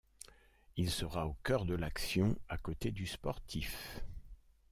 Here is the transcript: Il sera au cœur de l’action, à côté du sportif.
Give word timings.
Il 0.77 0.89
sera 0.89 1.27
au 1.27 1.35
cœur 1.43 1.63
de 1.63 1.75
l’action, 1.75 2.35
à 2.49 2.57
côté 2.57 2.89
du 2.89 3.05
sportif. 3.05 4.03